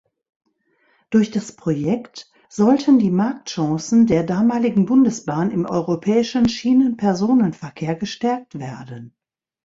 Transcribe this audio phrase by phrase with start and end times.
[1.11, 9.15] Durch das Projekt sollten die Marktchancen der damaligen Bundesbahn im europäischen Schienenpersonenverkehr gestärkt werden.